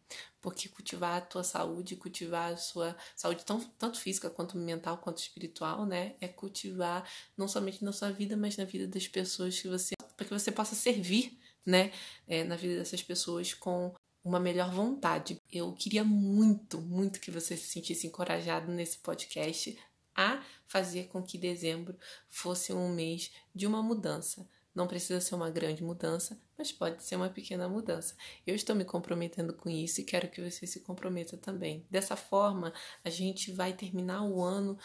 Porque 0.46 0.68
cultivar 0.68 1.18
a 1.18 1.20
tua 1.20 1.42
saúde, 1.42 1.96
cultivar 1.96 2.52
a 2.52 2.56
sua 2.56 2.96
saúde 3.16 3.44
tão, 3.44 3.58
tanto 3.76 3.98
física 3.98 4.30
quanto 4.30 4.56
mental 4.56 4.98
quanto 4.98 5.18
espiritual, 5.18 5.84
né, 5.84 6.14
é 6.20 6.28
cultivar 6.28 7.04
não 7.36 7.48
somente 7.48 7.84
na 7.84 7.90
sua 7.90 8.12
vida, 8.12 8.36
mas 8.36 8.56
na 8.56 8.64
vida 8.64 8.86
das 8.86 9.08
pessoas 9.08 9.60
que 9.60 9.66
você 9.66 9.96
para 10.16 10.24
que 10.24 10.32
você 10.32 10.52
possa 10.52 10.76
servir, 10.76 11.36
né, 11.66 11.90
é, 12.28 12.44
na 12.44 12.54
vida 12.54 12.76
dessas 12.76 13.02
pessoas 13.02 13.54
com 13.54 13.92
uma 14.22 14.38
melhor 14.38 14.70
vontade. 14.70 15.36
Eu 15.50 15.72
queria 15.72 16.04
muito, 16.04 16.80
muito 16.80 17.18
que 17.18 17.32
você 17.32 17.56
se 17.56 17.66
sentisse 17.66 18.06
encorajado 18.06 18.70
nesse 18.70 18.98
podcast 18.98 19.76
a 20.14 20.40
fazer 20.68 21.08
com 21.08 21.24
que 21.24 21.36
dezembro 21.36 21.98
fosse 22.28 22.72
um 22.72 22.94
mês 22.94 23.32
de 23.52 23.66
uma 23.66 23.82
mudança. 23.82 24.48
Não 24.76 24.86
precisa 24.86 25.22
ser 25.22 25.34
uma 25.34 25.48
grande 25.48 25.82
mudança, 25.82 26.38
mas 26.58 26.70
pode 26.70 27.02
ser 27.02 27.16
uma 27.16 27.30
pequena 27.30 27.66
mudança. 27.66 28.14
Eu 28.46 28.54
estou 28.54 28.76
me 28.76 28.84
comprometendo 28.84 29.54
com 29.54 29.70
isso 29.70 30.02
e 30.02 30.04
quero 30.04 30.28
que 30.28 30.42
você 30.42 30.66
se 30.66 30.80
comprometa 30.80 31.38
também. 31.38 31.86
Dessa 31.90 32.14
forma, 32.14 32.74
a 33.02 33.08
gente 33.08 33.50
vai 33.50 33.72
terminar 33.72 34.22
o 34.22 34.42
ano 34.42 34.78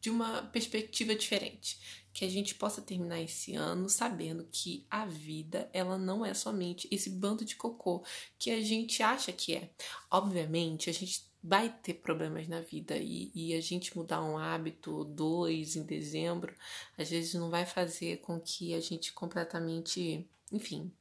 de 0.00 0.10
uma 0.10 0.42
perspectiva 0.42 1.14
diferente, 1.14 2.06
que 2.12 2.26
a 2.26 2.28
gente 2.28 2.54
possa 2.54 2.82
terminar 2.82 3.20
esse 3.20 3.54
ano 3.54 3.88
sabendo 3.88 4.46
que 4.52 4.86
a 4.90 5.06
vida 5.06 5.70
ela 5.72 5.96
não 5.96 6.24
é 6.24 6.34
somente 6.34 6.86
esse 6.90 7.08
bando 7.08 7.44
de 7.44 7.56
cocô 7.56 8.04
que 8.38 8.50
a 8.50 8.60
gente 8.60 9.02
acha 9.02 9.32
que 9.32 9.54
é. 9.54 9.70
Obviamente, 10.10 10.90
a 10.90 10.92
gente 10.92 11.27
vai 11.42 11.68
ter 11.82 11.94
problemas 11.94 12.48
na 12.48 12.60
vida 12.60 12.96
e, 12.96 13.30
e 13.34 13.54
a 13.54 13.60
gente 13.60 13.96
mudar 13.96 14.22
um 14.22 14.36
hábito 14.36 14.94
ou 14.94 15.04
dois 15.04 15.76
em 15.76 15.84
dezembro, 15.84 16.54
às 16.96 17.10
vezes 17.10 17.34
não 17.34 17.50
vai 17.50 17.64
fazer 17.64 18.18
com 18.18 18.40
que 18.40 18.74
a 18.74 18.80
gente 18.80 19.12
completamente, 19.12 20.28
enfim, 20.52 20.92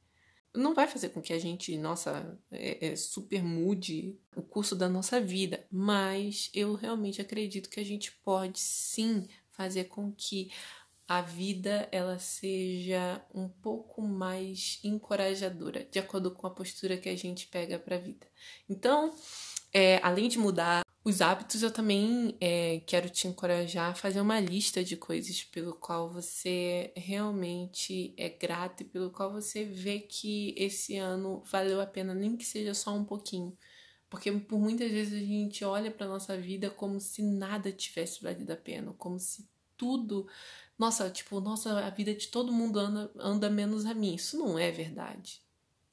não 0.54 0.74
vai 0.74 0.88
fazer 0.88 1.10
com 1.10 1.22
que 1.22 1.34
a 1.34 1.40
gente, 1.40 1.78
nossa, 1.78 2.38
é, 2.52 2.88
é, 2.88 2.96
super 2.96 3.44
mude 3.44 4.18
o 4.36 4.42
curso 4.42 4.76
da 4.76 4.90
nossa 4.90 5.22
vida, 5.22 5.66
mas 5.72 6.50
eu 6.54 6.74
realmente 6.74 7.22
acredito 7.22 7.70
que 7.70 7.80
a 7.80 7.86
gente 7.86 8.12
pode 8.24 8.60
sim 8.60 9.28
fazer 9.52 9.86
com 9.86 10.12
que 10.12 10.52
a 11.08 11.22
vida 11.22 11.88
ela 11.92 12.20
seja 12.20 13.24
um 13.34 13.48
pouco 13.48 14.02
mais 14.02 14.80
encorajadora, 14.84 15.88
de 15.90 16.00
acordo 16.00 16.32
com 16.32 16.46
a 16.46 16.52
postura 16.52 16.98
que 16.98 17.08
a 17.08 17.16
gente 17.16 17.48
pega 17.48 17.80
para 17.80 17.96
a 17.96 18.00
vida. 18.00 18.28
Então, 18.70 19.16
é, 19.74 20.00
além 20.04 20.30
de 20.30 20.40
mudar 20.40 20.82
os 21.04 21.22
hábitos, 21.22 21.64
eu 21.64 21.72
também 21.72 22.36
é, 22.42 22.82
quero 22.86 23.10
te 23.10 23.28
encorajar 23.28 23.92
a 23.92 23.96
fazer 23.96 24.20
uma 24.20 24.40
lista 24.40 24.84
de 24.84 24.98
coisas 24.98 25.42
pelo 25.44 25.74
qual 25.74 26.12
você 26.12 26.92
realmente 26.98 28.14
é 28.18 28.28
grato 28.28 28.82
e 28.82 28.86
pelo 28.86 29.10
qual 29.10 29.32
você 29.32 29.64
vê 29.64 30.00
que 30.00 30.54
esse 30.58 30.98
ano 30.98 31.42
valeu 31.46 31.80
a 31.80 31.86
pena, 31.86 32.14
nem 32.14 32.36
que 32.36 32.44
seja 32.44 32.74
só 32.74 32.94
um 32.94 33.06
pouquinho. 33.06 33.58
Porque 34.10 34.32
por 34.34 34.60
muitas 34.60 34.92
vezes 34.92 35.14
a 35.14 35.26
gente 35.26 35.64
olha 35.64 35.92
para 35.92 36.08
nossa 36.08 36.38
vida 36.38 36.70
como 36.70 37.00
se 37.00 37.22
nada 37.22 37.72
tivesse 37.72 38.22
valido 38.22 38.52
a 38.52 38.58
pena, 38.58 38.94
como 38.98 39.20
se 39.20 39.48
tudo, 39.78 40.28
nossa, 40.78 41.10
tipo, 41.10 41.40
nossa, 41.40 41.86
a 41.86 41.90
vida 41.90 42.14
de 42.14 42.28
todo 42.28 42.52
mundo 42.52 42.80
anda, 42.80 43.12
anda 43.18 43.50
menos 43.50 43.86
a 43.86 43.94
mim. 43.94 44.16
Isso 44.16 44.38
não 44.38 44.60
é 44.60 44.72
verdade. 44.72 45.42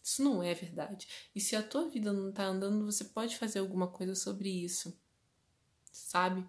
Isso 0.04 0.22
não 0.22 0.42
é 0.42 0.52
verdade. 0.52 1.08
E 1.34 1.40
se 1.40 1.56
a 1.56 1.62
tua 1.62 1.88
vida 1.88 2.12
não 2.12 2.30
tá 2.30 2.44
andando, 2.44 2.84
você 2.84 3.04
pode 3.04 3.38
fazer 3.38 3.60
alguma 3.60 3.88
coisa 3.88 4.14
sobre 4.14 4.50
isso. 4.50 4.94
Sabe? 5.90 6.46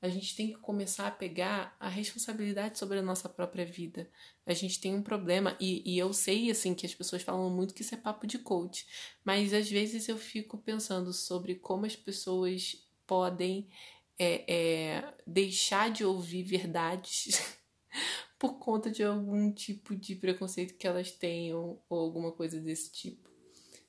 A 0.00 0.08
gente 0.08 0.34
tem 0.34 0.48
que 0.48 0.58
começar 0.58 1.08
a 1.08 1.10
pegar 1.10 1.76
a 1.78 1.86
responsabilidade 1.86 2.78
sobre 2.78 2.98
a 2.98 3.02
nossa 3.02 3.28
própria 3.28 3.66
vida. 3.66 4.10
A 4.46 4.54
gente 4.54 4.80
tem 4.80 4.94
um 4.94 5.02
problema, 5.02 5.54
e, 5.60 5.82
e 5.84 5.98
eu 5.98 6.14
sei, 6.14 6.50
assim, 6.50 6.74
que 6.74 6.86
as 6.86 6.94
pessoas 6.94 7.22
falam 7.22 7.50
muito 7.50 7.74
que 7.74 7.82
isso 7.82 7.94
é 7.94 7.98
papo 7.98 8.26
de 8.26 8.38
coach, 8.38 8.86
mas 9.22 9.52
às 9.52 9.70
vezes 9.70 10.08
eu 10.08 10.16
fico 10.16 10.56
pensando 10.56 11.12
sobre 11.12 11.56
como 11.56 11.84
as 11.84 11.96
pessoas 11.96 12.86
podem 13.06 13.68
é, 14.18 14.44
é, 14.50 15.14
deixar 15.26 15.90
de 15.90 16.04
ouvir 16.04 16.42
verdades 16.42 17.56
por 18.44 18.58
conta 18.58 18.90
de 18.90 19.02
algum 19.02 19.50
tipo 19.50 19.96
de 19.96 20.14
preconceito 20.14 20.74
que 20.74 20.86
elas 20.86 21.10
tenham 21.10 21.80
ou 21.88 21.98
alguma 21.98 22.30
coisa 22.30 22.60
desse 22.60 22.92
tipo. 22.92 23.30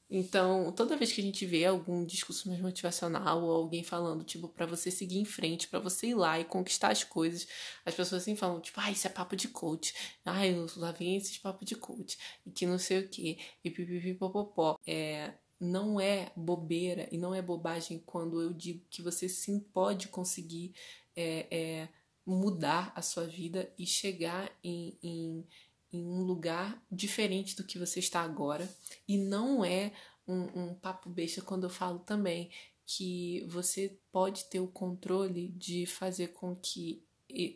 Então, 0.10 0.72
toda 0.72 0.96
vez 0.96 1.12
que 1.12 1.20
a 1.20 1.24
gente 1.26 1.46
vê 1.46 1.66
algum 1.66 2.06
discurso 2.06 2.48
mais 2.48 2.62
motivacional 2.62 3.44
ou 3.44 3.52
alguém 3.52 3.84
falando, 3.84 4.24
tipo, 4.24 4.48
para 4.48 4.66
você 4.66 4.90
seguir 4.90 5.18
em 5.18 5.26
frente, 5.26 5.68
para 5.68 5.80
você 5.80 6.08
ir 6.08 6.14
lá 6.14 6.40
e 6.40 6.46
conquistar 6.46 6.90
as 6.90 7.04
coisas, 7.04 7.46
as 7.84 7.94
pessoas 7.94 8.22
assim 8.22 8.38
falam, 8.38 8.62
tipo, 8.62 8.80
ah, 8.80 8.90
isso 8.90 9.06
é 9.08 9.10
papo 9.10 9.36
de 9.36 9.50
coach. 9.50 9.94
Ai, 10.24 10.56
lá 10.78 10.94
vem 10.94 11.18
esses 11.18 11.38
papos 11.38 11.68
de 11.68 11.76
coach. 11.76 12.18
E 12.46 12.52
que 12.52 12.66
não 12.66 12.80
sei 12.80 13.00
o 13.00 13.10
quê. 13.10 13.38
E 13.62 13.70
pipipipopopó. 13.70 14.80
É, 14.88 15.34
não 15.60 16.00
é 16.00 16.32
bobeira 16.34 17.10
e 17.12 17.18
não 17.18 17.36
é 17.36 17.42
bobagem 17.42 18.02
quando 18.06 18.42
eu 18.42 18.54
digo 18.54 18.86
que 18.90 19.02
você 19.02 19.28
sim 19.28 19.60
pode 19.60 20.08
conseguir 20.08 20.74
é, 21.14 21.48
é, 21.52 21.90
mudar 22.26 22.92
a 22.96 23.02
sua 23.02 23.26
vida 23.26 23.72
e 23.78 23.86
chegar 23.86 24.52
em, 24.64 24.98
em, 25.04 25.48
em, 25.94 26.06
um 26.06 26.24
lugar 26.24 26.84
diferente 26.92 27.56
do 27.56 27.64
que 27.64 27.78
você 27.78 28.00
está 28.00 28.22
agora. 28.22 28.68
E 29.08 29.18
não 29.18 29.64
é 29.64 29.94
um, 30.28 30.42
um 30.64 30.76
papo 30.76 31.10
besta 31.10 31.42
quando 31.42 31.66
eu 31.66 31.70
falo 31.70 32.00
também 32.00 32.50
que 32.86 33.44
você 33.48 34.00
pode 34.12 34.46
ter 34.46 34.60
o 34.60 34.68
controle 34.68 35.50
de 35.50 35.86
fazer 35.86 36.30
com 36.30 36.56
que 36.56 37.04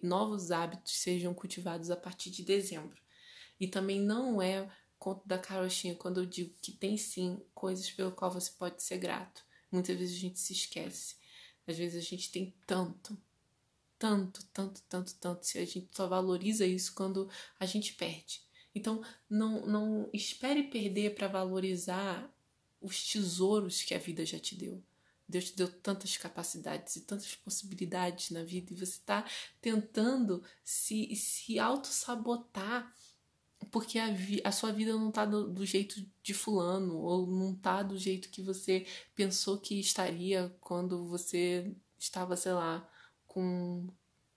novos 0.03 0.51
hábitos 0.51 0.93
sejam 0.93 1.33
cultivados 1.33 1.91
a 1.91 1.95
partir 1.95 2.29
de 2.29 2.43
dezembro. 2.43 2.99
E 3.59 3.67
também 3.67 3.99
não 3.99 4.41
é 4.41 4.69
conto 4.97 5.27
da 5.27 5.37
carochinha 5.37 5.95
quando 5.95 6.19
eu 6.19 6.25
digo 6.25 6.53
que 6.61 6.71
tem 6.71 6.97
sim 6.97 7.41
coisas 7.53 7.89
pelo 7.91 8.11
qual 8.11 8.31
você 8.31 8.51
pode 8.51 8.81
ser 8.83 8.97
grato. 8.97 9.43
Muitas 9.71 9.97
vezes 9.97 10.17
a 10.17 10.19
gente 10.19 10.39
se 10.39 10.53
esquece. 10.53 11.15
Às 11.67 11.77
vezes 11.77 12.03
a 12.03 12.07
gente 12.07 12.31
tem 12.31 12.55
tanto, 12.65 13.17
tanto, 13.99 14.43
tanto, 14.53 14.81
tanto, 14.89 15.13
tanto. 15.15 15.45
Se 15.45 15.59
a 15.59 15.65
gente 15.65 15.89
só 15.91 16.07
valoriza 16.07 16.65
isso 16.65 16.93
quando 16.95 17.29
a 17.59 17.65
gente 17.65 17.93
perde. 17.93 18.41
Então, 18.73 19.03
não, 19.29 19.65
não 19.65 20.09
espere 20.13 20.63
perder 20.63 21.15
para 21.15 21.27
valorizar 21.27 22.33
os 22.81 23.11
tesouros 23.11 23.83
que 23.83 23.93
a 23.93 23.99
vida 23.99 24.25
já 24.25 24.39
te 24.39 24.55
deu. 24.55 24.81
Deus 25.27 25.51
te 25.51 25.57
deu 25.57 25.67
tantas 25.67 26.17
capacidades 26.17 26.95
e 26.95 27.01
tantas 27.01 27.35
possibilidades 27.35 28.31
na 28.31 28.43
vida 28.43 28.73
e 28.73 28.75
você 28.75 28.93
está 28.93 29.23
tentando 29.61 30.43
se, 30.63 31.15
se 31.15 31.59
auto-sabotar 31.59 32.91
porque 33.71 33.99
a, 33.99 34.07
a 34.43 34.51
sua 34.51 34.71
vida 34.71 34.93
não 34.93 35.11
tá 35.11 35.25
do, 35.25 35.47
do, 35.47 35.65
jeito 35.65 36.03
de 36.23 36.33
fulano, 36.33 36.97
ou 36.97 37.27
não 37.27 37.53
tá 37.53 37.83
do 37.83 37.97
jeito 37.97 38.29
que 38.29 38.41
você 38.41 38.87
pensou 39.15 39.59
que 39.59 39.79
estaria 39.79 40.55
quando 40.61 41.05
você 41.05 41.71
estava, 41.97 42.35
sei 42.35 42.53
lá, 42.53 42.89
com 43.29 43.87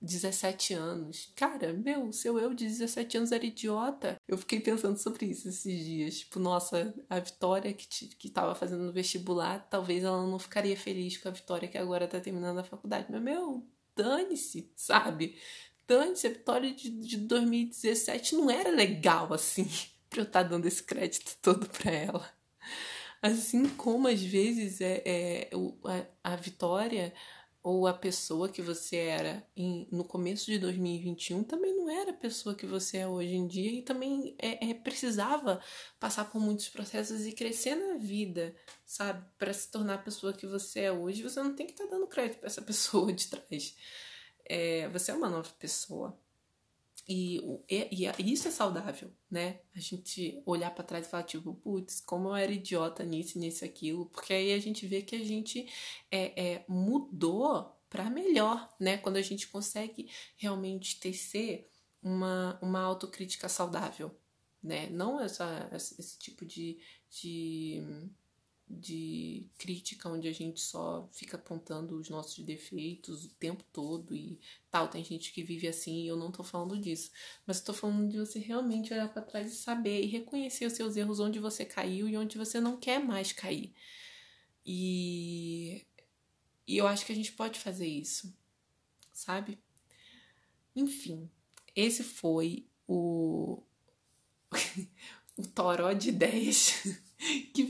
17 0.01 0.75
anos. 0.75 1.33
Cara, 1.35 1.73
meu, 1.73 2.13
seu 2.13 2.39
eu 2.39 2.55
de 2.55 2.67
17 2.67 3.17
anos 3.17 3.33
era 3.33 3.45
idiota. 3.45 4.17
Eu 4.29 4.39
fiquei 4.39 4.61
pensando 4.61 4.97
sobre 4.97 5.27
isso 5.27 5.49
esses 5.49 5.85
dias. 5.85 6.19
Tipo, 6.21 6.39
nossa, 6.39 6.95
a 7.11 7.19
Vitória 7.19 7.73
que, 7.73 7.89
te, 7.89 8.07
que 8.07 8.31
tava 8.31 8.55
fazendo 8.55 8.85
no 8.85 8.93
vestibular, 8.93 9.59
talvez 9.69 10.05
ela 10.05 10.25
não 10.25 10.39
ficaria 10.39 10.77
feliz 10.77 11.17
com 11.17 11.29
a 11.29 11.33
Vitória 11.33 11.69
que 11.69 11.79
agora 11.79 12.07
tá 12.07 12.21
terminando 12.21 12.59
a 12.59 12.65
faculdade. 12.65 13.07
Mas, 13.11 13.21
meu, 13.21 13.67
dane-se, 13.97 14.71
sabe? 14.77 15.37
antes, 15.89 16.25
a 16.25 16.29
vitória 16.29 16.73
de, 16.73 16.91
de 16.91 17.17
2017 17.19 18.35
não 18.37 18.51
era 18.51 18.71
legal 18.71 19.33
assim, 19.33 19.69
pra 20.09 20.21
eu 20.21 20.25
estar 20.25 20.43
tá 20.43 20.49
dando 20.49 20.67
esse 20.67 20.83
crédito 20.83 21.37
todo 21.41 21.69
pra 21.69 21.91
ela. 21.91 22.31
Assim 23.21 23.69
como 23.69 24.09
às 24.09 24.23
vezes 24.23 24.81
é, 24.81 25.03
é 25.05 25.51
a, 26.25 26.33
a 26.33 26.37
vitória 26.37 27.15
ou 27.62 27.87
a 27.87 27.95
pessoa 27.95 28.49
que 28.49 28.61
você 28.61 28.97
era 28.97 29.47
em, 29.57 29.88
no 29.90 30.04
começo 30.04 30.47
de 30.47 30.59
2021 30.59 31.45
também 31.45 31.75
não 31.76 31.88
era 31.88 32.11
a 32.11 32.14
pessoa 32.14 32.54
que 32.54 32.66
você 32.66 32.99
é 32.99 33.07
hoje 33.07 33.35
em 33.35 33.46
dia 33.46 33.70
e 33.70 33.83
também 33.83 34.35
é, 34.38 34.70
é 34.70 34.75
precisava 34.75 35.61
passar 36.01 36.25
por 36.31 36.40
muitos 36.40 36.68
processos 36.68 37.27
e 37.27 37.33
crescer 37.33 37.77
na 37.77 37.98
vida, 37.98 38.55
sabe? 38.85 39.25
Para 39.38 39.53
se 39.53 39.70
tornar 39.70 39.94
a 39.94 39.98
pessoa 39.98 40.33
que 40.33 40.46
você 40.46 40.81
é 40.81 40.92
hoje, 40.92 41.22
você 41.22 41.42
não 41.42 41.55
tem 41.55 41.66
que 41.66 41.72
estar 41.72 41.85
tá 41.85 41.90
dando 41.90 42.07
crédito 42.07 42.38
para 42.38 42.48
essa 42.48 42.62
pessoa 42.62 43.12
de 43.12 43.29
trás 43.29 43.75
é, 44.44 44.88
você 44.88 45.11
é 45.11 45.14
uma 45.14 45.31
nova 45.31 45.48
pessoa. 45.59 46.18
E, 47.09 47.38
e, 47.69 48.07
e, 48.07 48.33
isso 48.33 48.47
é 48.47 48.51
saudável, 48.51 49.11
né? 49.31 49.61
A 49.75 49.81
gente 49.81 50.41
olhar 50.47 50.71
para 50.71 50.85
trás 50.85 51.07
e 51.07 51.11
falar, 51.11 51.25
tipo, 51.25 51.55
putz, 51.55 52.01
como 52.01 52.29
eu 52.29 52.37
era 52.37 52.53
idiota 52.53 53.05
nisso, 53.05 53.38
nisso, 53.38 53.65
aquilo. 53.65 54.07
Porque 54.07 54.33
aí 54.33 54.53
a 54.53 54.59
gente 54.59 54.87
vê 54.87 55.03
que 55.03 55.17
a 55.17 55.25
gente 55.25 55.67
é, 56.11 56.53
é 56.55 56.65
mudou 56.69 57.77
para 57.91 58.09
melhor, 58.09 58.73
né? 58.79 58.99
Quando 58.99 59.17
a 59.17 59.23
gente 59.23 59.49
consegue 59.49 60.09
realmente 60.37 60.99
tecer 61.01 61.69
uma, 62.03 62.59
uma 62.62 62.81
autocrítica 62.81 63.49
saudável, 63.49 64.17
né? 64.62 64.88
Não 64.88 65.21
essa, 65.21 65.69
esse 65.73 66.19
tipo 66.19 66.47
de, 66.47 66.79
de 67.11 67.83
de 68.73 69.47
crítica 69.59 70.09
onde 70.09 70.27
a 70.27 70.33
gente 70.33 70.61
só 70.61 71.07
fica 71.13 71.37
apontando 71.37 71.97
os 71.97 72.09
nossos 72.09 72.43
defeitos 72.43 73.25
o 73.25 73.29
tempo 73.35 73.63
todo 73.73 74.17
e 74.17 74.41
tal. 74.71 74.89
Tem 74.89 75.05
gente 75.05 75.33
que 75.33 75.43
vive 75.43 75.69
assim 75.69 76.05
e 76.05 76.09
eu 76.09 76.17
não 76.17 76.33
tô 76.33 76.43
falando 76.43 76.79
disso. 76.79 77.11
Mas 77.47 77.59
eu 77.59 77.67
tô 77.67 77.75
falando 77.75 78.09
de 78.11 78.19
você 78.19 78.39
realmente 78.39 78.93
olhar 78.93 79.13
para 79.13 79.21
trás 79.23 79.53
e 79.53 79.57
saber 79.57 80.03
e 80.03 80.07
reconhecer 80.07 80.65
os 80.65 80.73
seus 80.73 80.97
erros 80.97 81.21
onde 81.21 81.39
você 81.39 81.65
caiu 81.65 82.09
e 82.09 82.17
onde 82.17 82.39
você 82.39 82.61
não 82.61 82.79
quer 82.79 82.99
mais 82.99 83.33
cair. 83.33 83.75
E, 84.65 85.85
e 86.67 86.77
eu 86.77 86.87
acho 86.87 87.05
que 87.05 87.13
a 87.13 87.17
gente 87.17 87.33
pode 87.33 87.61
fazer 87.61 87.87
isso, 87.87 88.35
sabe? 89.13 89.59
Enfim, 90.75 91.31
esse 91.77 92.03
foi 92.03 92.67
o, 92.89 93.63
o 95.37 95.47
toró 95.47 95.93
de 95.93 96.09
ideias 96.09 97.02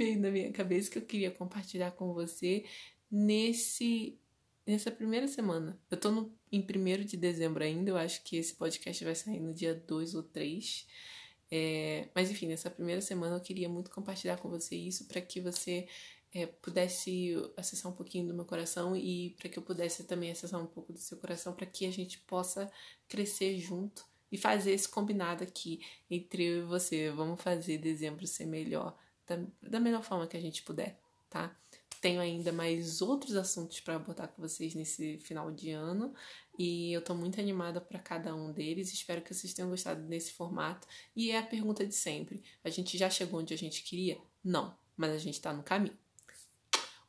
veio 0.03 0.21
na 0.21 0.31
minha 0.31 0.51
cabeça 0.53 0.91
que 0.91 0.99
eu 0.99 1.03
queria 1.03 1.31
compartilhar 1.31 1.93
com 1.93 2.13
você 2.13 2.65
nesse 3.11 4.19
nessa 4.65 4.93
primeira 4.93 5.27
semana. 5.27 5.79
Eu 5.91 5.97
tô 5.97 6.11
no, 6.11 6.33
em 6.51 6.61
1 6.61 7.05
de 7.05 7.17
dezembro 7.17 7.65
ainda, 7.65 7.91
eu 7.91 7.97
acho 7.97 8.23
que 8.23 8.37
esse 8.37 8.55
podcast 8.55 9.05
vai 9.05 9.15
sair 9.15 9.41
no 9.41 9.53
dia 9.53 9.75
2 9.75 10.15
ou 10.15 10.23
3. 10.23 10.87
É, 11.51 12.09
mas 12.15 12.31
enfim, 12.31 12.47
nessa 12.47 12.71
primeira 12.71 13.01
semana 13.01 13.37
eu 13.37 13.41
queria 13.41 13.69
muito 13.69 13.91
compartilhar 13.91 14.39
com 14.39 14.49
você 14.49 14.77
isso 14.77 15.07
para 15.07 15.21
que 15.21 15.41
você 15.41 15.89
é, 16.33 16.47
pudesse 16.47 17.35
acessar 17.57 17.91
um 17.91 17.95
pouquinho 17.95 18.29
do 18.29 18.35
meu 18.35 18.45
coração 18.45 18.97
e 18.97 19.35
para 19.39 19.49
que 19.49 19.59
eu 19.59 19.63
pudesse 19.63 20.05
também 20.05 20.31
acessar 20.31 20.63
um 20.63 20.67
pouco 20.67 20.93
do 20.93 20.99
seu 20.99 21.19
coração 21.19 21.53
para 21.53 21.67
que 21.67 21.85
a 21.85 21.91
gente 21.91 22.19
possa 22.21 22.71
crescer 23.09 23.59
junto 23.59 24.07
e 24.31 24.39
fazer 24.39 24.73
esse 24.73 24.89
combinado 24.89 25.43
aqui 25.43 25.81
entre 26.09 26.45
eu 26.45 26.63
e 26.63 26.67
você. 26.67 27.11
Vamos 27.11 27.43
fazer 27.43 27.79
dezembro 27.79 28.27
ser 28.27 28.47
melhor 28.47 28.97
da, 29.27 29.39
da 29.63 29.81
melhor 29.81 30.03
forma 30.03 30.27
que 30.27 30.37
a 30.37 30.41
gente 30.41 30.63
puder, 30.63 30.99
tá? 31.29 31.55
Tenho 32.01 32.21
ainda 32.21 32.51
mais 32.51 33.01
outros 33.01 33.37
assuntos 33.37 33.79
para 33.79 33.99
botar 33.99 34.27
com 34.27 34.43
vocês 34.43 34.75
nesse 34.75 35.19
final 35.19 35.53
de 35.53 35.71
ano 35.71 36.13
e 36.59 36.93
eu 36.93 37.01
tô 37.01 37.15
muito 37.15 37.41
animada 37.41 37.81
para 37.81 37.99
cada 37.99 38.35
um 38.35 38.53
deles. 38.53 38.93
Espero 38.93 39.23
que 39.23 39.33
vocês 39.33 39.55
tenham 39.55 39.71
gostado 39.71 40.03
desse 40.03 40.33
formato. 40.33 40.87
E 41.15 41.31
é 41.31 41.39
a 41.39 41.43
pergunta 41.43 41.87
de 41.87 41.95
sempre: 41.95 42.43
a 42.65 42.71
gente 42.71 42.99
já 42.99 43.09
chegou 43.09 43.41
onde 43.41 43.55
a 43.55 43.59
gente 43.59 43.85
queria? 43.85 44.19
Não, 44.43 44.77
mas 44.97 45.13
a 45.13 45.19
gente 45.19 45.41
tá 45.41 45.53
no 45.53 45.63
caminho. 45.63 45.97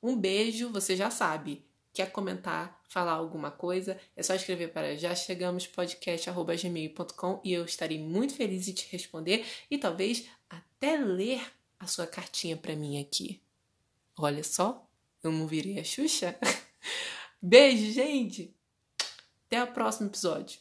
Um 0.01 0.15
beijo, 0.15 0.69
você 0.69 0.95
já 0.95 1.09
sabe. 1.09 1.65
Quer 1.93 2.11
comentar, 2.11 2.81
falar 2.89 3.13
alguma 3.13 3.51
coisa? 3.51 3.99
É 4.15 4.23
só 4.23 4.33
escrever 4.33 4.71
para 4.71 4.97
já 4.97 5.13
chegamos 5.13 5.67
podcast@gmail.com 5.67 7.41
e 7.43 7.53
eu 7.53 7.65
estarei 7.65 7.99
muito 7.99 8.33
feliz 8.33 8.67
em 8.67 8.73
te 8.73 8.87
responder 8.91 9.45
e 9.69 9.77
talvez 9.77 10.27
até 10.49 10.97
ler 10.97 11.41
a 11.83 11.87
sua 11.87 12.07
cartinha 12.07 12.55
para 12.55 12.75
mim 12.75 12.99
aqui. 12.99 13.41
Olha 14.17 14.43
só, 14.43 14.87
eu 15.21 15.31
não 15.31 15.47
virei 15.47 15.79
a 15.79 15.83
Xuxa. 15.83 16.37
Beijo, 17.41 17.91
gente! 17.91 18.55
Até 19.47 19.63
o 19.63 19.73
próximo 19.73 20.07
episódio. 20.07 20.59